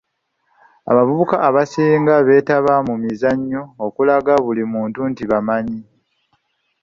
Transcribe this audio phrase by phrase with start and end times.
[0.91, 5.81] Abavubuka abasinga beetaba mu mizannyo okulaga buli muntu nti bamaanyi.